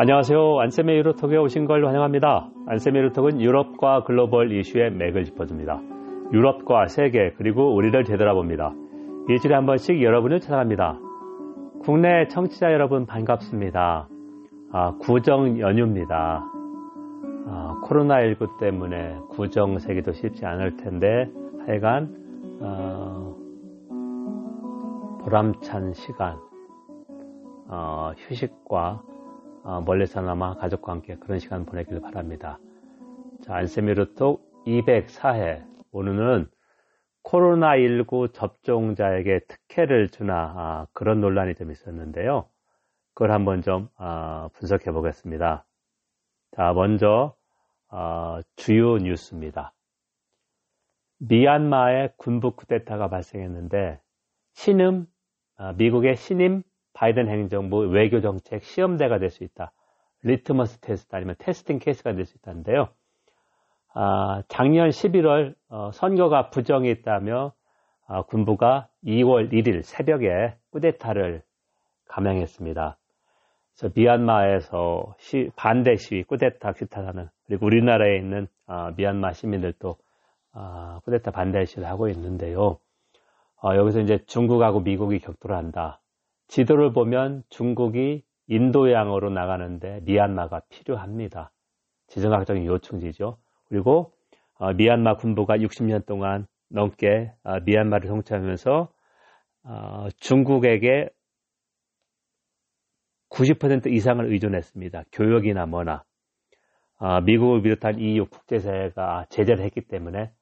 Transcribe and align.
안녕하세요. 0.00 0.60
안쌤의 0.60 0.98
유로톡에 0.98 1.36
오신 1.38 1.66
걸 1.66 1.84
환영합니다. 1.84 2.48
안쌤의 2.68 3.02
유로톡은 3.02 3.40
유럽과 3.40 4.04
글로벌 4.04 4.52
이슈의 4.52 4.92
맥을 4.92 5.24
짚어줍니다. 5.24 5.80
유럽과 6.32 6.86
세계 6.86 7.32
그리고 7.36 7.74
우리를 7.74 8.04
되돌아 8.04 8.32
봅니다. 8.34 8.72
일주일에 9.28 9.56
한 9.56 9.66
번씩 9.66 10.00
여러분을 10.00 10.38
찾아갑니다. 10.38 11.00
국내 11.82 12.28
청취자 12.28 12.72
여러분 12.72 13.06
반갑습니다. 13.06 14.08
아, 14.70 14.94
구정 15.00 15.58
연휴입니다. 15.58 16.44
아, 17.48 17.80
코로나19 17.82 18.60
때문에 18.60 19.16
구정 19.30 19.80
세기도 19.80 20.12
쉽지 20.12 20.46
않을 20.46 20.76
텐데 20.76 21.28
하여간 21.66 22.60
어, 22.60 23.34
보람찬 25.24 25.94
시간 25.94 26.36
어, 27.66 28.12
휴식과 28.16 29.02
어, 29.04 29.17
멀리서나마 29.84 30.54
가족과 30.54 30.92
함께 30.92 31.16
그런 31.16 31.38
시간 31.38 31.66
보내길 31.66 32.00
바랍니다. 32.00 32.58
자, 33.42 33.54
안세미루톡 33.54 34.64
204회. 34.66 35.64
오늘은 35.92 36.48
코로나19 37.24 38.32
접종자에게 38.32 39.40
특혜를 39.46 40.08
주나 40.08 40.34
아, 40.56 40.86
그런 40.92 41.20
논란이 41.20 41.54
좀 41.54 41.70
있었는데요. 41.70 42.48
그걸 43.14 43.32
한번 43.32 43.62
좀 43.62 43.88
아, 43.96 44.48
분석해 44.54 44.90
보겠습니다. 44.92 45.66
자, 46.52 46.72
먼저 46.72 47.34
아, 47.88 48.40
주요 48.56 48.96
뉴스입니다. 48.96 49.74
미얀마의 51.18 52.12
군부 52.16 52.52
쿠데타가 52.52 53.08
발생했는데 53.08 54.00
신임 54.54 55.06
아, 55.56 55.72
미국의 55.72 56.16
신임 56.16 56.62
바이든 56.98 57.28
행정부 57.28 57.78
외교 57.88 58.20
정책 58.20 58.64
시험대가 58.64 59.18
될 59.18 59.30
수 59.30 59.44
있다. 59.44 59.72
litmus 60.22 60.80
test 60.80 61.14
아니면 61.14 61.36
testing 61.38 61.78
case가 61.78 62.12
될 62.14 62.26
수 62.26 62.36
있다는데요. 62.38 62.88
아, 63.94 64.42
작년 64.48 64.90
11월 64.90 65.54
어, 65.68 65.90
선거가 65.92 66.50
부정했다며 66.50 67.52
아, 68.08 68.22
군부가 68.22 68.88
2월 69.04 69.52
1일 69.52 69.82
새벽에 69.84 70.56
쿠데타를 70.72 71.42
감행했습니다. 72.08 72.98
그래서 73.76 73.92
미얀마에서 73.94 75.14
시, 75.18 75.50
반대 75.54 75.94
시위, 75.94 76.24
쿠데타 76.24 76.72
규탄하는 76.72 77.28
그리고 77.46 77.66
우리나라에 77.66 78.16
있는 78.16 78.48
아, 78.66 78.92
미얀마 78.96 79.34
시민들도 79.34 79.96
아, 80.52 80.98
쿠데타 81.04 81.30
반대 81.30 81.64
시위를 81.64 81.88
하고 81.88 82.08
있는데요. 82.08 82.80
어, 83.62 83.76
여기서 83.76 84.00
이제 84.00 84.18
중국하고 84.26 84.80
미국이 84.80 85.20
격돌을 85.20 85.56
한다. 85.56 86.00
지도를 86.48 86.92
보면 86.92 87.44
중국이 87.50 88.24
인도양으로 88.48 89.30
나가는데 89.30 90.00
미얀마가 90.04 90.62
필요합니다. 90.70 91.52
지정학적인 92.08 92.64
요충지죠. 92.64 93.38
그리고 93.68 94.12
어, 94.54 94.72
미얀마 94.72 95.16
군부가 95.16 95.58
60년 95.58 96.06
동안 96.06 96.46
넘게 96.70 97.32
어, 97.44 97.60
미얀마를 97.60 98.08
통치하면서 98.08 98.88
어, 99.64 100.08
중국에게 100.16 101.10
90% 103.30 103.92
이상을 103.92 104.24
의존했습니다. 104.32 105.04
교역이나 105.12 105.66
뭐나. 105.66 106.04
어, 106.98 107.20
미국을 107.20 107.62
비롯한 107.62 107.98
EU 107.98 108.24
국제사회가 108.26 109.26
제재를 109.28 109.64
했기 109.64 109.82
때문에 109.82 110.32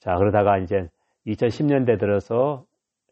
자 0.00 0.14
그러다가 0.14 0.58
이제 0.58 0.88
2010년대 1.26 1.98
들어서 1.98 2.64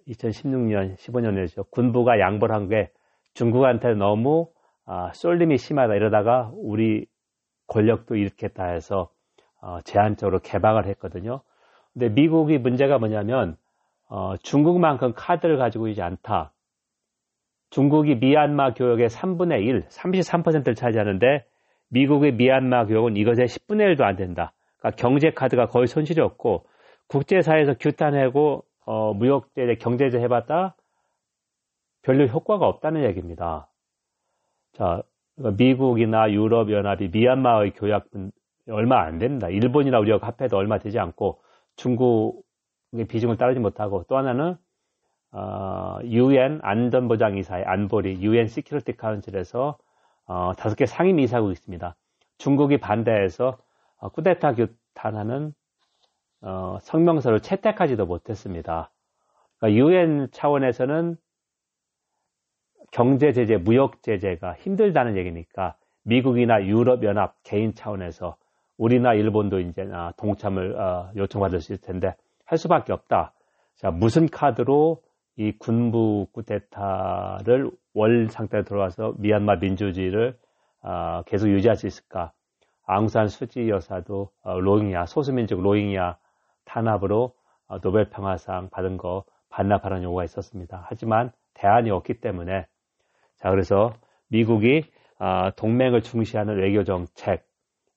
2016년, 0.09 0.97
15년이죠. 0.97 1.71
군부가 1.71 2.19
양보를 2.21 2.55
한게 2.55 2.91
중국한테 3.35 3.95
너무 3.95 4.49
아, 4.85 5.11
쏠림이 5.13 5.59
심하다 5.59 5.95
이러다가 5.95 6.51
우리 6.55 7.07
권력도 7.67 8.15
잃겠다 8.17 8.67
해서 8.67 9.11
어, 9.61 9.81
제한적으로 9.83 10.39
개방을 10.41 10.87
했거든요. 10.87 11.41
근데 11.93 12.09
미국이 12.09 12.59
문제가 12.59 12.99
뭐냐면 12.99 13.57
어, 14.09 14.37
중국만큼 14.37 15.15
카드를 15.15 15.59
가지고 15.59 15.89
있지 15.89 16.03
않다. 16.03 16.53
중국이 17.71 18.15
미얀마 18.17 18.75
교역의 18.75 19.09
3분의 19.09 19.67
1, 19.67 19.89
33%를 19.89 20.75
차지하는데 20.77 21.45
미국의 21.89 22.35
미얀마 22.35 22.87
교역은 22.87 23.17
이것의 23.17 23.49
10분의 23.49 23.97
1도 23.97 24.03
안 24.03 24.15
된다. 24.17 24.53
그러니까 24.79 25.03
경제 25.03 25.31
카드가 25.31 25.67
거의 25.67 25.89
손실이 25.89 26.21
없고 26.21 26.67
국제사회에서 27.09 27.75
규탄하고 27.75 28.65
어, 28.87 29.13
무역제재, 29.13 29.77
경제제재 29.77 30.19
해봤자 30.21 30.77
별로 32.03 32.27
효과가 32.27 32.67
없다는 32.67 33.05
얘기입니다. 33.05 33.69
자, 34.73 35.03
미국이나 35.37 36.31
유럽연합이 36.31 37.09
미얀마의 37.09 37.73
교역은 37.73 38.33
얼마 38.71 39.03
안 39.03 39.19
된다. 39.19 39.49
일본이나 39.49 39.99
우리가 39.99 40.25
합해도 40.27 40.57
얼마 40.57 40.79
되지 40.79 40.99
않고 40.99 41.41
중국의 41.77 43.07
비중을 43.09 43.37
따르지 43.37 43.61
못하고 43.61 44.05
또 44.09 44.17
하나는 44.17 44.57
어, 45.33 45.99
UN 46.05 46.61
안전보장이사회 46.63 47.65
안보리 47.65 48.23
UN 48.23 48.47
Security 48.47 48.97
Council에서 48.97 49.77
어, 50.27 50.53
다섯 50.57 50.77
개 50.77 50.87
상임이사국이 50.87 51.53
있습니다. 51.53 51.97
중국이 52.39 52.79
반대해서 52.79 53.59
어, 53.99 54.09
쿠데타 54.11 54.55
규탄하는 54.55 55.55
어, 56.47 56.79
성명서를 56.81 57.41
채택하지도 57.41 58.07
못했습니다. 58.07 58.91
그러니까 59.59 59.81
UN 59.81 60.29
차원에서는 60.31 61.17
경제 62.93 63.33
제재, 63.33 63.57
무역 63.57 64.01
제재가 64.03 64.55
힘들다는 64.55 65.17
얘기니까 65.17 65.77
미국이나 66.05 66.65
유럽 66.65 67.03
연합 67.03 67.35
개인 67.43 67.75
차원에서 67.75 68.37
우리나 68.79 69.15
일본도 69.15 69.59
이제 69.59 69.89
아, 69.93 70.13
동참을 70.17 70.79
어, 70.79 71.11
요청받을 71.17 71.61
수 71.61 71.73
있을 71.73 71.83
텐데 71.83 72.15
할 72.45 72.59
수밖에 72.59 72.93
없다. 72.93 73.33
자, 73.75 73.91
무슨 73.91 74.29
카드로 74.29 75.03
이 75.37 75.51
군부 75.59 76.29
쿠데타를 76.33 77.73
월 77.93 78.29
상태로 78.31 78.63
들어와서 78.63 79.15
미얀마 79.19 79.57
민주주의를 79.57 80.39
어, 80.83 81.23
계속 81.27 81.49
유지할 81.49 81.77
수 81.77 81.89
있을까? 81.89 82.31
앙산 82.85 83.27
수지 83.27 83.69
여사도 83.69 84.31
어, 84.43 84.61
로힝야 84.61 85.07
소수민족 85.07 85.61
로힝야 85.61 86.19
탄압으로 86.67 87.33
어, 87.69 87.81
노벨 87.81 88.11
평화상 88.11 88.69
받은 88.69 88.99
거 88.99 89.25
반납하라는 89.49 90.05
요구가 90.05 90.25
있었습니다. 90.25 90.85
하지만 90.89 91.33
대안이 91.55 91.91
없기 91.91 92.21
때문에 92.21 92.67
자 93.37 93.51
그래서 93.51 93.95
미국이 94.29 94.85
어, 95.19 95.51
동맹을 95.57 96.03
중시하는 96.03 96.59
외교 96.59 96.85
정책, 96.85 97.47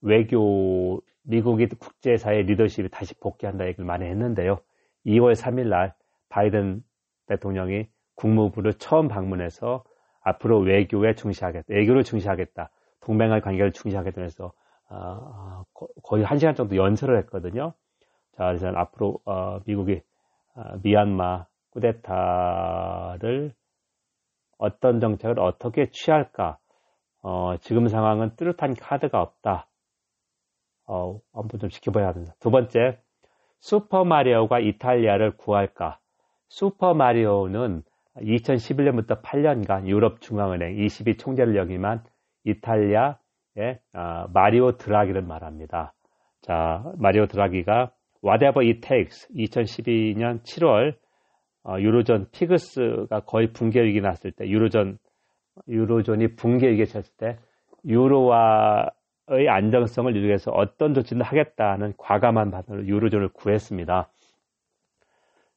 외교 0.02 1.02
미국이 1.24 1.68
국제사회 1.68 2.44
리더십이 2.44 2.90
다시 2.90 3.14
복귀한다 3.20 3.68
얘기를 3.68 3.86
많이 3.86 4.06
했는데요. 4.06 4.60
2월 5.06 5.34
3일 5.34 5.68
날 5.68 5.94
바이든 6.30 6.82
대통령이 7.28 7.88
국무부를 8.16 8.74
처음 8.74 9.08
방문해서 9.08 9.84
앞으로 10.22 10.60
외교에 10.60 11.16
중시하겠다, 11.16 11.66
외교를 11.68 12.04
중시하겠다, 12.04 12.70
동맹의 13.02 13.42
관계를 13.42 13.72
중시하겠다 13.72 14.22
해서 14.22 14.54
어, 14.90 15.64
거의 16.04 16.24
한 16.24 16.40
시간 16.40 16.56
정도 16.56 16.76
연설을 16.76 17.18
했거든요. 17.20 17.74
자, 18.40 18.46
그래서 18.46 18.70
앞으로 18.70 19.20
어, 19.26 19.60
미국이 19.66 20.02
어, 20.56 20.78
미얀마 20.82 21.46
쿠데타를 21.72 23.54
어떤 24.58 25.02
정책을 25.02 25.38
어떻게 25.42 25.90
취할까? 25.92 26.58
어, 27.22 27.58
지금 27.60 27.90
상황은 27.90 28.38
뚜렷한 28.38 28.76
카드가 28.76 29.22
없다. 29.22 29.68
어, 30.88 31.20
한번 31.34 31.60
좀 31.60 31.70
지켜봐야 31.70 32.08
합니다. 32.08 32.34
두 32.40 32.50
번째, 32.50 33.00
슈퍼마리오가 33.60 34.60
이탈리아를 34.60 35.36
구할까? 35.36 36.00
슈퍼마리오는 36.48 37.84
2011년부터 38.16 39.22
8년간 39.22 39.86
유럽중앙은행 39.88 40.78
22 40.78 41.18
총재를 41.18 41.58
역임한 41.58 42.06
이탈리아의 42.46 43.82
어, 43.94 44.28
마리오 44.34 44.78
드라기를 44.78 45.24
말합니다. 45.24 45.94
자, 46.42 46.90
마리오 46.98 47.26
드라기가 47.26 47.92
Whatever 48.24 48.66
It 48.66 48.82
Takes 48.82 49.28
2012년 49.34 50.44
7월 50.44 50.96
어, 51.64 51.80
유로존 51.80 52.30
피그스가 52.32 53.22
거의 53.22 53.52
붕괴 53.52 53.84
위기 53.84 54.02
났을 54.02 54.32
때 54.32 54.48
유로존 54.48 54.98
유로존이 55.68 56.36
붕괴 56.36 56.70
위기에 56.70 56.86
처했을 56.86 57.14
때 57.18 57.38
유로화의 57.86 59.50
안정성을 59.50 60.16
유지해서 60.16 60.52
어떤 60.52 60.94
조치를 60.94 61.24
하겠다는 61.24 61.94
과감한 61.98 62.52
반응으로 62.52 62.88
유로존을 62.88 63.30
구했습니다. 63.30 64.10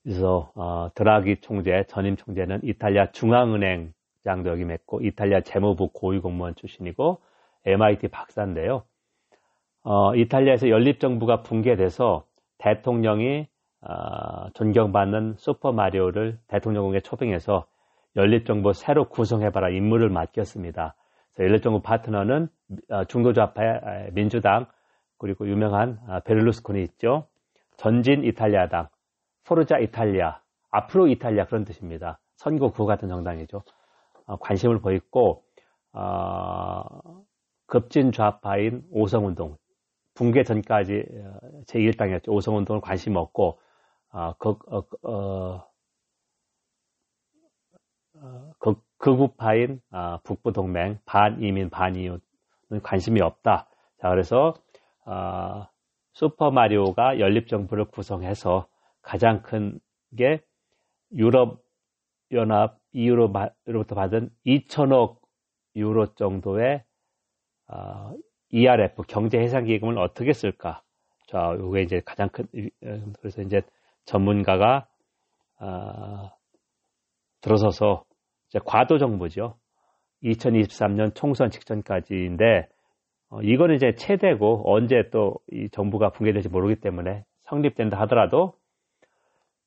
그래서 0.03 0.51
어, 0.57 0.89
드라기 0.95 1.37
총재 1.41 1.85
전임 1.89 2.17
총재는 2.17 2.61
이탈리아 2.65 3.13
중앙은행 3.13 3.93
장도 4.25 4.51
역임했고 4.51 5.01
이탈리아 5.03 5.41
재무부 5.41 5.91
고위공무원 5.93 6.55
출신이고 6.57 7.21
MIT 7.65 8.09
박사인데요. 8.09 8.83
어, 9.85 10.15
이탈리아에서 10.15 10.69
연립정부가 10.69 11.43
붕괴돼서 11.43 12.25
대통령이 12.63 13.49
어, 13.81 14.51
존경받는 14.55 15.35
슈퍼마리오를 15.37 16.39
대통령궁에 16.47 17.01
초빙해서 17.01 17.67
연립정부 18.15 18.73
새로 18.73 19.09
구성해봐라 19.09 19.71
임무를 19.71 20.09
맡겼습니다. 20.11 20.95
연립정부 21.41 21.83
파트너는 21.83 22.49
어, 22.91 23.05
중도좌파의 23.05 24.13
민주당 24.13 24.67
그리고 25.19 25.49
유명한 25.49 25.99
아, 26.07 26.21
베를루스콘이 26.21 26.83
있죠. 26.83 27.27
전진 27.77 28.25
이탈리아당, 28.25 28.89
포르자 29.45 29.79
이탈리아, 29.79 30.41
앞으로 30.71 31.09
이탈리아 31.09 31.47
그런 31.47 31.65
뜻입니다. 31.65 32.21
선거 32.37 32.71
구호 32.71 32.87
같은 32.87 33.09
정당이죠. 33.09 33.63
어, 34.27 34.37
관심을 34.37 34.81
보였고 34.81 35.43
어, 35.93 36.85
급진 37.67 38.13
좌파인 38.13 38.85
오성운동 38.91 39.57
붕괴 40.15 40.45
전까지 40.45 41.05
어, 41.25 41.39
제1당이었죠. 41.67 42.29
오성운동을 42.29 42.81
관심 42.81 43.17
없고 43.17 43.59
어, 44.13 44.35
극, 44.39 44.73
어, 44.73 44.87
어, 45.03 45.65
극, 48.59 48.83
극우파인 48.99 49.81
어, 49.91 50.19
북부 50.25 50.53
동맹 50.53 50.99
반이민 51.07 51.71
반이웃은 51.71 52.21
관심이 52.83 53.21
없다. 53.21 53.69
자 54.01 54.09
그래서 54.11 54.55
어, 55.07 55.67
슈퍼 56.15 56.51
마리오가 56.51 57.19
연립 57.19 57.49
정부를 57.49 57.87
구성해서 57.87 58.69
가장 59.03 59.43
큰 59.43 59.81
게 60.17 60.43
유럽 61.13 61.63
연합 62.33 62.79
EU로부터 62.93 63.95
받은 63.95 64.31
2천억 64.47 65.21
유로 65.77 66.15
정도의 66.15 66.85
어, 67.69 68.13
ERF 68.53 69.03
경제 69.09 69.39
해상 69.39 69.65
기금을 69.65 69.99
어떻게 69.99 70.33
쓸까? 70.33 70.83
자, 71.27 71.55
요게 71.59 71.83
이제 71.83 72.01
가장 72.05 72.29
큰 72.29 72.47
그래서 73.21 73.43
이제 73.43 73.63
전문가가 74.05 74.87
어, 75.61 76.31
들어서서 77.41 78.05
이제 78.49 78.59
과도 78.65 78.99
정부죠. 78.99 79.57
2023년 80.23 81.15
총선 81.15 81.51
직전까지인데 81.51 82.69
어, 83.31 83.41
이거는 83.43 83.77
이제 83.77 83.95
최대고 83.95 84.63
언제 84.73 85.09
또 85.11 85.37
이 85.51 85.69
정부가 85.71 86.11
붕괴될지 86.11 86.49
모르기 86.49 86.81
때문에 86.81 87.25
성립된다 87.43 87.99
하더라도 88.01 88.55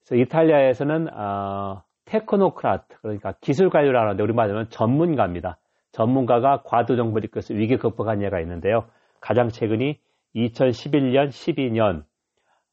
그래서 0.07 0.21
이탈리아에서는 0.21 1.13
어, 1.13 1.83
테크노크라트 2.05 2.97
그러니까 3.01 3.33
기술 3.41 3.69
관료라고 3.69 4.05
하는데 4.05 4.23
우리 4.23 4.33
말하면 4.33 4.69
전문가입니다. 4.69 5.57
전문가가 5.95 6.61
과도 6.63 6.97
정부를 6.97 7.25
이끌어서 7.25 7.53
위기 7.53 7.77
극복한 7.77 8.21
예가 8.21 8.41
있는데요. 8.41 8.85
가장 9.21 9.47
최근이 9.47 9.97
2011년, 10.35 11.29
12년 11.29 12.03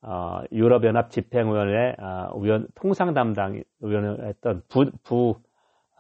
어, 0.03 0.41
유럽연합 0.51 1.11
집행위원회 1.11 1.95
어, 2.01 2.37
위원 2.41 2.67
통상 2.75 3.15
담당 3.15 3.63
위원을 3.81 4.27
했던 4.27 4.63
부, 4.69 4.91
부 5.05 5.37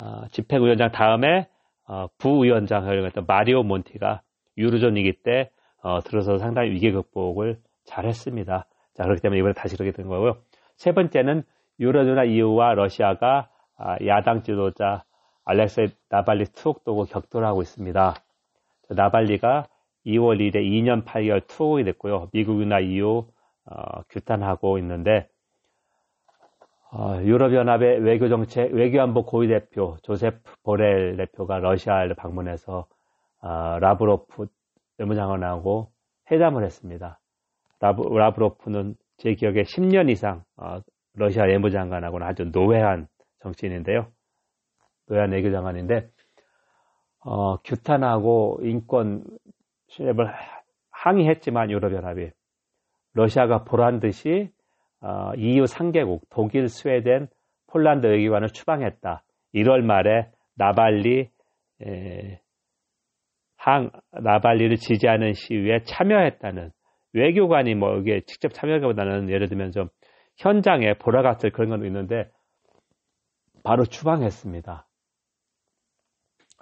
어, 0.03 0.27
집행위원장 0.33 0.91
다음에 0.91 1.49
어, 1.87 2.09
부위원장을 2.19 3.07
했던 3.07 3.25
마리오 3.29 3.63
몬티가 3.63 4.23
유로존 4.59 4.97
위기 4.97 5.13
때 5.23 5.51
어, 5.81 6.01
들어서 6.01 6.39
상당히 6.39 6.71
위기 6.71 6.91
극복을 6.91 7.61
잘했습니다. 7.85 8.67
자 8.95 9.03
그렇기 9.05 9.23
때문에 9.23 9.39
이번에 9.39 9.55
다시 9.55 9.77
그렇게 9.77 9.97
된 9.97 10.09
거고요. 10.09 10.39
세 10.75 10.91
번째는 10.91 11.45
유럽연합 11.79 12.27
이후와 12.27 12.75
러시아가 12.75 13.49
아, 13.79 13.97
야당 14.07 14.43
지도자 14.43 15.05
알렉세이 15.44 15.89
나발리 16.09 16.44
투옥도고 16.47 17.05
격돌을 17.06 17.47
하고 17.47 17.62
있습니다. 17.62 18.15
나발니가 18.91 19.67
2월 20.06 20.39
1일 20.39 20.56
2년 20.56 21.05
8개월 21.05 21.47
투옥이 21.47 21.85
됐고요. 21.85 22.29
미국이나 22.33 22.81
EU 22.81 23.25
어, 23.65 24.03
규탄하고 24.11 24.79
있는데 24.79 25.29
어, 26.93 27.19
유럽연합의 27.23 28.00
외교정책 28.00 28.73
외교안보 28.73 29.25
고위 29.25 29.49
대표 29.49 29.97
조세프 30.03 30.39
보렐 30.62 31.17
대표가 31.17 31.59
러시아를 31.59 32.15
방문해서 32.15 32.87
어, 33.41 33.79
라브로프 33.81 34.47
외무장관하고 34.99 35.91
회담을 36.31 36.65
했습니다. 36.65 37.19
라브, 37.81 38.03
라브로프는 38.03 38.94
제 39.17 39.35
기억에 39.35 39.62
10년 39.62 40.11
이상 40.11 40.43
어, 40.56 40.81
러시아 41.15 41.44
외무장관하고는 41.44 42.27
아주 42.27 42.44
노회한 42.53 43.09
정치인인데요. 43.41 44.09
노회한 45.12 45.32
외교장관인데 45.32 46.09
어, 47.25 47.56
규탄하고 47.59 48.61
인권 48.62 49.25
수립을 49.88 50.26
항의했지만 50.91 51.70
유럽연합이 51.70 52.31
러시아가 53.14 53.64
보란 53.64 54.00
듯이 54.00 54.50
어, 55.00 55.32
EU 55.37 55.64
3개국 55.64 56.20
독일, 56.31 56.69
스웨덴, 56.69 57.29
폴란드 57.67 58.06
외교관을 58.06 58.49
추방했다. 58.49 59.23
1월 59.55 59.82
말에 59.82 60.31
나발리 60.55 61.29
에, 61.85 62.41
항 63.56 63.91
나발리를 64.12 64.76
지지하는 64.76 65.32
시위에 65.35 65.82
참여했다는 65.85 66.70
외교관이 67.12 67.75
뭐 67.75 67.97
여기에 67.97 68.23
직접 68.26 68.53
참여하기보다는 68.53 69.29
예를 69.29 69.49
들면 69.49 69.73
좀 69.73 69.88
현장에 70.38 70.94
보라 70.94 71.23
같을 71.23 71.50
그런 71.50 71.69
건 71.69 71.85
있는데 71.85 72.31
바로 73.62 73.85
추방했습니다. 73.85 74.87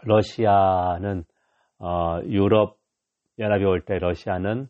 러시아는 0.02 1.24
어, 1.78 2.20
유럽 2.24 2.78
연합이 3.38 3.64
올 3.64 3.84
때 3.84 3.98
러시아는 3.98 4.68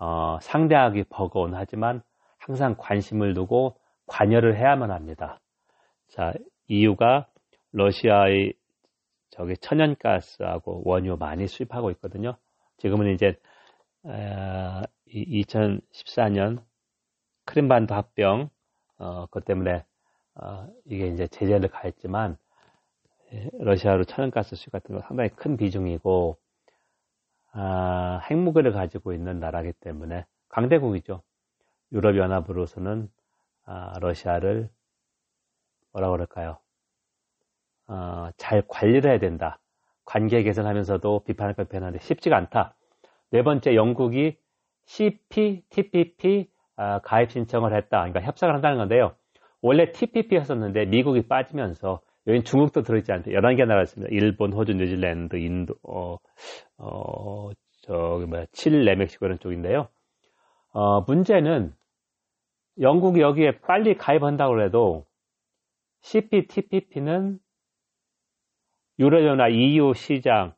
어, 0.00 0.38
상대하기 0.40 1.04
버거운 1.10 1.54
하지만 1.54 2.02
항상 2.38 2.74
관심을 2.76 3.34
두고 3.34 3.76
관여를 4.06 4.56
해야만 4.56 4.90
합니다. 4.90 5.40
자, 6.08 6.32
이유가 6.66 7.28
러시아의 7.72 8.54
저기 9.30 9.56
천연가스하고 9.56 10.82
원유 10.84 11.16
많이 11.18 11.46
수입하고 11.46 11.90
있거든요. 11.92 12.36
지금은 12.78 13.14
이제 13.14 13.38
에, 14.06 14.82
2014년 15.08 16.62
크림반도 17.44 17.94
합병 17.94 18.50
어, 18.98 19.26
그것 19.26 19.44
때문에 19.44 19.84
어, 20.34 20.66
이게 20.86 21.06
이제 21.06 21.26
제재를 21.28 21.68
가했지만 21.68 22.36
러시아로 23.60 24.04
천연가스 24.04 24.56
수입 24.56 24.72
같은 24.72 24.94
거 24.94 25.00
상당히 25.02 25.30
큰 25.30 25.56
비중이고 25.56 26.36
아, 27.52 28.20
핵무기를 28.30 28.72
가지고 28.72 29.12
있는 29.12 29.40
나라기 29.40 29.72
때문에 29.72 30.24
강대국이죠. 30.48 31.22
유럽연합으로서는 31.92 33.10
아, 33.64 33.98
러시아를 34.00 34.70
뭐라 35.92 36.10
그럴까요? 36.10 36.58
어, 37.86 38.30
잘 38.36 38.62
관리를 38.66 39.10
해야 39.10 39.18
된다. 39.18 39.58
관계 40.04 40.42
개선하면서도 40.42 41.24
비판할 41.24 41.54
걸 41.54 41.66
표현하는데 41.66 42.02
쉽지가 42.04 42.36
않다. 42.36 42.74
네 43.30 43.42
번째 43.42 43.74
영국이 43.74 44.36
CPTPP 44.84 46.50
아, 46.76 47.00
가입 47.00 47.30
신청을 47.30 47.74
했다. 47.74 47.98
그러니까 47.98 48.20
협상을 48.22 48.54
한다는 48.54 48.78
건데요. 48.78 49.14
원래 49.60 49.92
TPP였었는데 49.92 50.86
미국이 50.86 51.28
빠지면서 51.28 52.00
여기 52.26 52.42
중국도 52.42 52.82
들어있지 52.82 53.12
않대. 53.12 53.32
11개 53.32 53.66
나라가 53.66 53.82
있습니다. 53.82 54.14
일본, 54.14 54.52
호주, 54.52 54.74
뉴질랜드, 54.74 55.36
인도, 55.36 55.74
어, 55.82 56.16
어, 56.78 57.50
저기 57.82 58.26
뭐야, 58.26 58.46
칠레, 58.52 58.94
멕시코 58.94 59.26
이런 59.26 59.38
쪽인데요. 59.38 59.88
어, 60.72 61.00
문제는 61.02 61.72
영국이 62.80 63.20
여기에 63.20 63.58
빨리 63.66 63.96
가입한다고 63.96 64.62
해도 64.62 65.04
CPTPP는 66.02 67.38
유럽연합 68.98 69.50
EU 69.50 69.92
시장의 69.94 70.52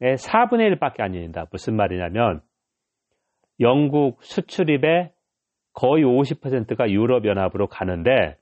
4분의 0.00 0.78
1밖에 0.78 1.00
안 1.00 1.14
열린다. 1.14 1.46
무슨 1.50 1.76
말이냐면 1.76 2.40
영국 3.60 4.22
수출입의 4.22 5.12
거의 5.72 6.04
50%가 6.04 6.90
유럽연합으로 6.90 7.68
가는데 7.68 8.37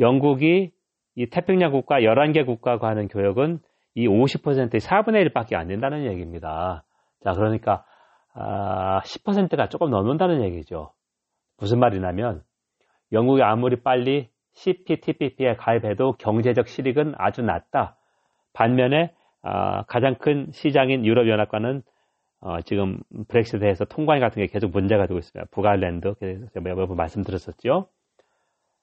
영국이 0.00 0.72
이 1.16 1.26
태평양 1.26 1.72
국가 1.72 2.00
11개 2.00 2.46
국가가 2.46 2.88
하는 2.88 3.08
교역은 3.08 3.60
이 3.94 4.08
50%의 4.08 4.80
4분의 4.80 5.28
1밖에 5.28 5.54
안 5.54 5.68
된다는 5.68 6.04
얘기입니다. 6.06 6.84
자, 7.22 7.32
그러니까 7.32 7.84
아, 8.32 9.00
10%가 9.00 9.68
조금 9.68 9.90
넘는다는 9.90 10.42
얘기죠. 10.44 10.92
무슨 11.58 11.78
말이냐면 11.78 12.42
영국이 13.12 13.42
아무리 13.42 13.82
빨리 13.82 14.28
CPTPP에 14.52 15.56
가입해도 15.56 16.12
경제적 16.12 16.68
실익은 16.68 17.14
아주 17.18 17.42
낮다. 17.42 17.96
반면에 18.52 19.12
아, 19.42 19.82
가장 19.84 20.14
큰 20.16 20.48
시장인 20.52 21.04
유럽연합과는 21.04 21.82
어, 22.42 22.60
지금 22.62 23.00
브렉시트에서 23.28 23.84
통관 23.84 24.20
같은 24.20 24.40
게 24.40 24.46
계속 24.46 24.70
문제가 24.70 25.06
되고 25.06 25.18
있습니다. 25.18 25.50
북아일랜드, 25.50 26.14
제가 26.20 26.60
몇번 26.62 26.96
말씀드렸었죠. 26.96 27.88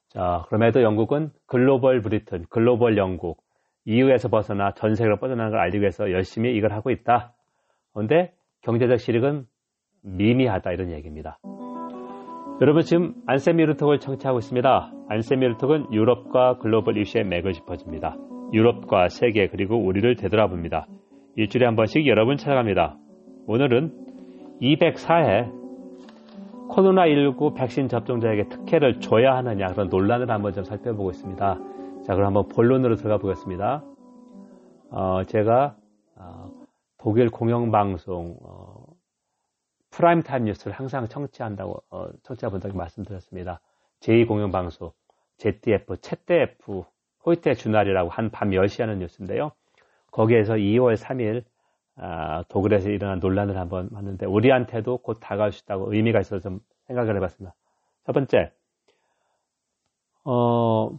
자, 0.10 0.46
그럼에도 0.48 0.82
영국은 0.82 1.32
글로벌 1.46 2.02
브리튼, 2.02 2.46
글로벌 2.50 2.98
영국, 2.98 3.42
EU에서 3.86 4.30
벗어나 4.30 4.74
전 4.74 4.96
세계로 4.96 5.18
뻗어나는 5.18 5.52
걸 5.52 5.60
알기 5.60 5.80
위해서 5.80 6.12
열심히 6.12 6.56
이걸 6.56 6.74
하고 6.74 6.92
있다. 6.92 7.34
그런데 7.94 8.34
경제적 8.62 9.00
실익은 9.00 9.46
미미하다 10.04 10.72
이런 10.72 10.92
얘기입니다. 10.92 11.40
여러분 12.60 12.82
지금 12.82 13.14
안세미루톡을 13.28 14.00
청취하고 14.00 14.40
있습니다. 14.40 14.92
안세미루톡은 15.10 15.94
유럽과 15.94 16.58
글로벌 16.58 16.98
이슈의 16.98 17.26
맥을 17.26 17.54
짚어줍니다. 17.54 18.18
유럽과 18.52 19.10
세계 19.10 19.48
그리고 19.48 19.78
우리를 19.78 20.16
되돌아봅니다. 20.16 20.88
일주일에 21.36 21.66
한 21.66 21.76
번씩 21.76 22.08
여러분 22.08 22.38
찾아갑니다. 22.38 22.98
오늘은 23.46 23.92
204회 24.62 25.67
코로나19 26.70 27.56
백신 27.56 27.88
접종자에게 27.90 28.50
특혜를 28.50 29.00
줘야 29.00 29.36
하느냐 29.38 29.68
그런 29.68 29.90
논란을 29.90 30.30
한번 30.30 30.54
좀 30.54 30.64
살펴보고 30.64 31.12
있습니다. 31.12 31.60
자 32.06 32.14
그럼 32.14 32.28
한번 32.28 32.48
본론으로 32.50 32.96
들어가 32.96 33.18
보겠습니다. 33.18 33.84
어, 34.92 35.24
제가 35.26 35.76
어, 36.16 36.52
독일 36.98 37.30
공영방송 37.30 38.38
어, 38.42 38.86
프라임타임 39.92 40.46
뉴스를 40.46 40.74
항상 40.74 41.08
청취한다고 41.08 41.84
어, 41.90 42.08
청취자분들께 42.24 42.78
말씀드렸습니다. 42.78 43.60
제2공영방송 44.02 44.92
ZDF, 45.38 45.98
ZDF, 46.02 46.84
heute 47.26 47.54
journal이라고 47.54 48.10
한 48.10 48.30
밤 48.32 48.52
10시 48.52 48.82
하는 48.82 49.00
뉴스인데요. 49.00 49.52
거기에서 50.12 50.54
2월 50.54 50.96
3일 50.96 51.44
아, 51.44 51.57
독일에서 52.50 52.90
일어난 52.90 53.20
논란을 53.20 53.58
한번 53.58 53.90
봤는데 53.90 54.26
우리한테도 54.26 55.00
곧 55.00 55.20
다가올 55.20 55.52
수 55.52 55.64
있다고 55.64 55.94
의미가 55.94 56.20
있어서 56.22 56.42
좀 56.42 56.60
생각을 56.88 57.16
해봤습니다. 57.16 57.56
첫 58.06 58.14
번째, 58.14 58.52
어, 60.24 60.98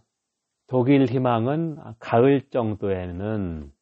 독일 0.67 1.05
희망은 1.05 1.79
가을 1.99 2.43
정도에는 2.51 3.73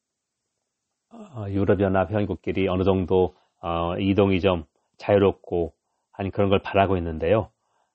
어, 1.12 1.46
유럽연합 1.48 2.10
회원국끼리 2.10 2.68
어느 2.68 2.82
정도 2.84 3.34
어, 3.60 3.96
이동이 3.98 4.40
좀 4.40 4.64
자유롭고 4.98 5.72
한 6.12 6.30
그런 6.30 6.48
걸 6.50 6.60
바라고 6.60 6.96
있는데요. 6.96 7.50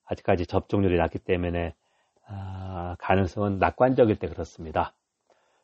아직까지 0.05 0.45
접종률이 0.45 0.97
낮기 0.97 1.19
때문에 1.19 1.73
아, 2.27 2.95
가능성은 2.99 3.59
낙관적일 3.59 4.17
때 4.17 4.27
그렇습니다. 4.27 4.93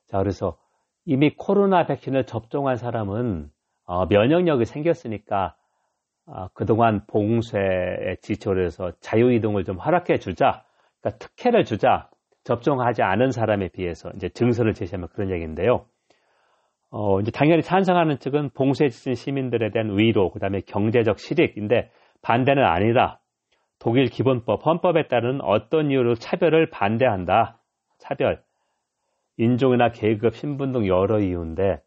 자, 0.07 0.17
그래서 0.19 0.57
이미 1.07 1.33
코로나 1.33 1.85
백신을 1.85 2.25
접종한 2.25 2.75
사람은 2.75 3.49
어, 3.85 4.05
면역력이 4.07 4.65
생겼으니까 4.65 5.55
어, 6.25 6.49
그동안 6.53 7.05
봉쇄에 7.07 8.17
지초를 8.21 8.65
해서 8.65 8.91
자유이동을 8.99 9.63
좀 9.63 9.77
허락해 9.77 10.19
주자. 10.19 10.65
그러니까 10.99 11.17
특혜를 11.19 11.63
주자. 11.63 12.09
접종하지 12.43 13.03
않은 13.03 13.31
사람에 13.31 13.69
비해서 13.69 14.09
이제 14.15 14.29
증서를 14.29 14.73
제시하면 14.73 15.07
그런 15.13 15.31
얘기인데요. 15.31 15.85
어, 16.91 17.19
이제 17.21 17.31
당연히 17.31 17.61
찬성하는 17.61 18.19
측은 18.19 18.49
봉쇄에 18.49 18.89
지친 18.89 19.15
시민들에 19.15 19.71
대한 19.71 19.97
위로, 19.97 20.29
그 20.31 20.39
다음에 20.39 20.61
경제적 20.61 21.19
실익인데 21.19 21.89
반대는 22.21 22.63
아니다. 22.63 23.21
독일 23.79 24.05
기본법, 24.05 24.65
헌법에 24.65 25.07
따른 25.07 25.39
어떤 25.41 25.91
이유로 25.91 26.15
차별을 26.15 26.69
반대한다. 26.69 27.59
차별. 27.97 28.46
인종이나 29.37 29.91
계급, 29.91 30.35
신분 30.35 30.71
등 30.71 30.87
여러 30.87 31.19
이유인데 31.19 31.81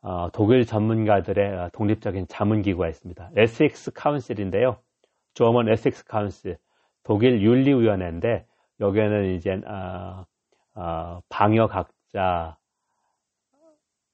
어, 0.00 0.28
독일 0.32 0.64
전문가들의 0.64 1.70
독립적인 1.72 2.26
자문기구가 2.28 2.88
있습니다. 2.88 3.30
에섹스 3.36 3.92
카운실인데요. 3.92 4.78
조어먼 5.34 5.68
에섹스 5.68 6.04
카운실, 6.04 6.56
독일 7.02 7.42
윤리위원회인데 7.42 8.46
여기에는 8.80 9.34
이제 9.34 9.60
어, 9.66 10.24
어, 10.74 11.20
방역학자, 11.28 12.56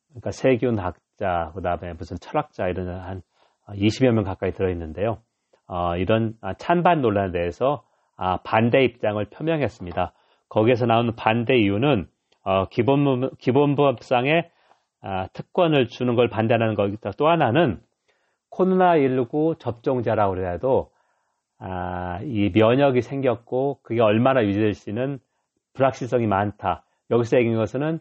그러니까 0.09 0.31
세균학자, 0.31 1.53
그 1.55 1.61
다음에 1.61 1.93
무슨 1.95 2.17
철학자 2.21 2.69
이런 2.69 2.89
한 2.89 3.23
20여 3.69 4.13
명 4.13 4.25
가까이 4.25 4.53
들어있는데요. 4.53 5.19
어, 5.67 5.97
이런 5.97 6.35
찬반 6.59 7.03
논란에 7.03 7.33
대해서 7.33 7.85
아, 8.17 8.39
반대 8.39 8.85
입장을 8.85 9.23
표명했습니다. 9.27 10.13
거기에서 10.49 10.87
나오는 10.87 11.15
반대 11.17 11.57
이유는 11.57 12.07
어, 12.45 12.67
기본법, 12.69 13.39
기본법상의 13.39 14.51
아, 15.01 15.27
특권을 15.29 15.89
주는 15.89 16.15
걸 16.15 16.29
반대하는 16.29 16.75
거기다 16.75 17.11
또 17.19 17.29
하나는 17.29 17.81
코로나19 18.51 19.59
접종자라고 19.59 20.35
그래도 20.35 20.91
아, 21.59 22.21
이 22.23 22.51
면역이 22.55 23.03
생겼고 23.03 23.81
그게 23.83 24.01
얼마나 24.01 24.45
유지될지는 24.45 25.19
불확실성이 25.73 26.27
많다. 26.27 26.85
여기서 27.11 27.39
얘기한 27.39 27.59
것은 27.59 28.01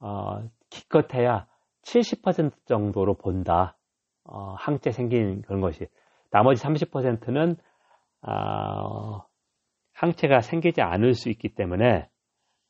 어, 0.00 0.42
기껏해야 0.70 1.46
70% 1.82 2.52
정도로 2.66 3.14
본다. 3.14 3.76
어, 4.24 4.54
항체 4.58 4.90
생긴 4.90 5.42
그런 5.42 5.60
것이. 5.60 5.86
나머지 6.30 6.62
30%는 6.64 7.56
어, 8.22 9.24
항체가 9.92 10.40
생기지 10.40 10.82
않을 10.82 11.14
수 11.14 11.28
있기 11.30 11.54
때문에 11.54 12.08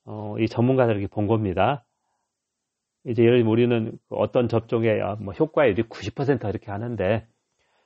어, 0.04 0.36
이 0.38 0.46
전문가들에게 0.48 1.06
본 1.08 1.26
겁니다. 1.26 1.84
이제 3.06 3.22
예를 3.22 3.38
들면 3.38 3.52
우리는 3.52 3.98
어떤 4.08 4.48
접종의 4.48 5.02
아, 5.02 5.16
뭐 5.20 5.34
효과율이 5.34 5.82
90% 5.84 6.48
이렇게 6.48 6.70
하는데 6.70 7.26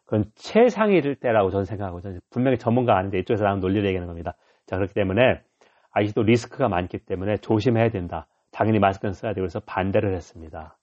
그건 0.04 0.30
최상일 0.36 1.16
때라고 1.16 1.50
저는 1.50 1.64
생각하고 1.64 2.00
저는 2.00 2.20
분명히 2.30 2.56
전문가 2.56 2.96
아닌데 2.96 3.18
이쪽에서 3.18 3.44
나온 3.44 3.60
논리를 3.60 3.84
얘기하는 3.86 4.06
겁니다. 4.06 4.36
자 4.66 4.76
그렇기 4.76 4.94
때문에 4.94 5.42
아직도 5.90 6.22
리스크가 6.22 6.68
많기 6.68 6.98
때문에 6.98 7.38
조심해야 7.38 7.90
된다. 7.90 8.26
당연히 8.50 8.78
마스크는 8.78 9.12
써야 9.12 9.32
되고 9.32 9.42
그래서 9.42 9.60
반대를 9.60 10.14
했습니다. 10.14 10.78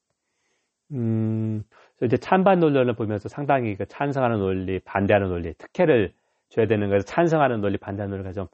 음, 0.91 1.63
이제 2.03 2.17
찬반 2.17 2.59
논란을 2.59 2.93
보면서 2.93 3.29
상당히 3.29 3.75
그 3.75 3.85
찬성하는 3.87 4.37
논리, 4.37 4.79
반대하는 4.79 5.29
논리, 5.29 5.53
특혜를 5.53 6.13
줘야 6.49 6.67
되는 6.67 6.89
것에서 6.89 7.05
찬성하는 7.05 7.61
논리, 7.61 7.77
반대하는 7.77 8.11
논리가 8.17 8.33
좀 8.33 8.47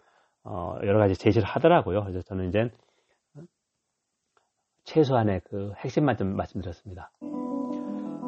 어, 0.43 0.75
여러 0.83 0.99
가지 0.99 1.15
제시를 1.15 1.45
하더라고요. 1.47 2.01
그래서 2.01 2.21
저는 2.21 2.47
이제 2.49 2.69
최소한의 4.83 5.41
그 5.49 5.71
핵심만 5.77 6.17
좀 6.17 6.35
말씀드렸습니다. 6.35 7.11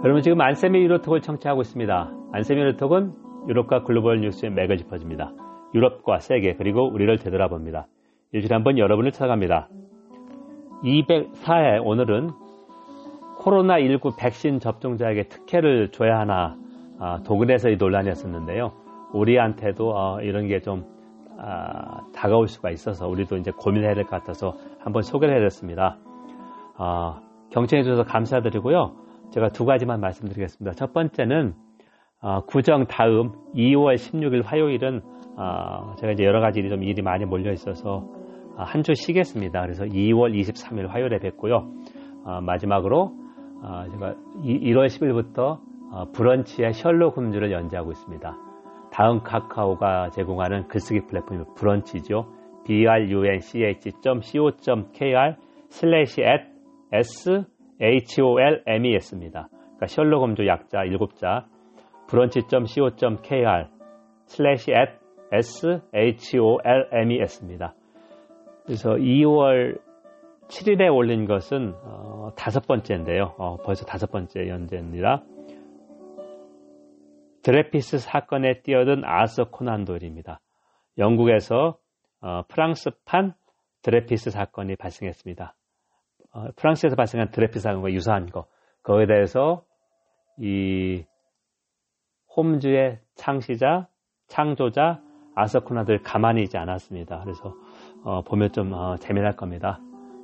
여러분 0.04 0.22
지금 0.22 0.40
안세미 0.42 0.80
유로톡을 0.84 1.22
청취하고 1.22 1.62
있습니다. 1.62 2.12
안세미 2.34 2.60
유로톡은 2.62 3.14
유럽과 3.48 3.84
글로벌 3.84 4.22
뉴스의 4.22 4.52
맥을 4.52 4.78
짚어줍니다. 4.78 5.34
유럽과 5.74 6.20
세계 6.20 6.54
그리고 6.56 6.88
우리를 6.88 7.18
되돌아봅니다. 7.18 7.88
일주일에 8.32 8.54
한 8.56 8.64
번 8.64 8.78
여러분을 8.78 9.12
찾아갑니다. 9.12 9.70
204회 10.84 11.82
오늘은 11.84 12.30
코로나19 13.40 14.18
백신 14.20 14.60
접종자에게 14.60 15.24
특혜를 15.24 15.90
줘야 15.92 16.20
하나 16.20 16.58
아, 17.00 17.20
독일에서의 17.24 17.78
논란이었었는데요. 17.78 18.72
우리한테도 19.14 19.92
어, 19.96 20.22
이런 20.22 20.48
게좀 20.48 20.86
아, 21.40 22.02
다가올 22.14 22.48
수가 22.48 22.70
있어서 22.72 23.08
우리도 23.08 23.38
이제 23.38 23.52
고민해야 23.52 23.96
될 23.96 24.06
것 24.06 24.12
같아서 24.12 24.56
한번 24.80 25.02
소개를 25.04 25.36
해드렸습니다. 25.36 25.98
아, 26.78 27.22
경청해 27.52 27.84
주셔서 27.84 28.04
감사드리고요. 28.04 28.96
제가 29.32 29.50
두 29.50 29.66
가지만 29.66 30.00
말씀드리겠습니다. 30.00 30.76
첫 30.76 30.94
번째는 30.94 31.54
어, 32.22 32.42
구정 32.46 32.86
다음 32.86 33.32
2월 33.56 33.96
16일 33.96 34.44
화요일은 34.46 35.02
어, 35.38 35.96
제가 35.98 36.14
이제 36.14 36.24
여러 36.24 36.40
가지 36.40 36.60
일이 36.60 36.70
좀 36.70 36.84
일이 36.84 37.02
많이 37.02 37.26
몰려 37.26 37.52
있어서 37.52 38.08
어, 38.56 38.64
한주 38.64 38.94
쉬겠습니다. 38.96 39.62
그래서 39.62 39.84
2월 39.86 40.34
23일 40.40 40.88
화요일에 40.88 41.20
뵙고요. 41.20 41.68
어, 42.26 42.42
마지막으로 42.42 43.12
어, 43.64 43.84
제가 43.92 44.16
1월 44.44 44.88
10일부터 44.88 45.60
어, 45.92 46.06
브런치의 46.14 46.74
셜록 46.74 47.18
홈즈를 47.18 47.52
연재하고 47.52 47.92
있습니다. 47.92 48.53
다음 48.94 49.24
카카오가 49.24 50.12
제공하는 50.12 50.68
글쓰기 50.68 51.08
플랫폼이 51.08 51.44
브런치죠. 51.56 52.28
brunch.co.kr 52.66 53.36
slash 55.70 56.22
at 56.22 56.44
sholmes입니다. 57.82 59.50
그러니까 59.50 59.88
셜록 59.88 60.22
홈즈 60.22 60.46
약자 60.46 60.84
7자 60.84 61.46
brunch.co.kr 62.08 63.68
slash 64.28 64.72
at 64.72 64.92
sholmes입니다. 66.14 67.74
그래서 68.64 68.92
2월 68.92 69.80
7일에 70.50 70.94
올린 70.94 71.26
것은 71.26 71.74
어, 71.84 72.30
다섯 72.36 72.68
번째인데요. 72.68 73.34
어, 73.40 73.58
벌써 73.58 73.86
다섯 73.86 74.12
번째 74.12 74.48
연재입니다. 74.48 75.24
드레퓌스 77.44 78.00
사건에 78.00 78.62
뛰어든 78.62 79.04
아서 79.06 79.50
코난 79.50 79.86
도일입니다. 79.86 80.40
영국에서 80.98 81.78
어, 82.22 82.44
프랑스판 82.48 83.34
드레피스 83.82 84.32
사건이 84.32 84.78
발생했습니다. 84.78 85.56
어, 86.34 86.48
프랑스에서 86.56 86.96
발생한 86.96 87.32
드레피스 87.32 87.60
사건과 87.60 87.92
유사한 87.92 88.28
거. 88.28 88.48
거기에 88.82 89.06
대해서 89.08 89.64
이 90.40 91.04
홈즈의 92.36 93.00
창시자, 93.16 93.88
창조자 94.28 95.02
아서 95.36 95.60
코난도일 95.62 96.02
가만히 96.04 96.44
있지 96.44 96.58
않았습니다. 96.58 97.22
그래서 97.24 97.56
어, 98.04 98.22
보면 98.24 98.52
좀 98.52 98.72
어, 98.74 98.96
재미날 98.98 99.36
겁니다. 99.36 99.80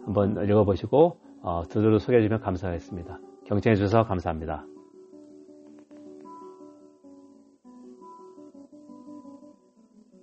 한번 0.05 0.43
읽어보시고 0.43 1.19
어, 1.43 1.63
두드러 1.69 1.99
소개해 1.99 2.21
주면 2.23 2.39
감사하겠습니다. 2.39 3.19
경청해 3.45 3.75
주셔서 3.75 4.03
감사합니다. 4.03 4.65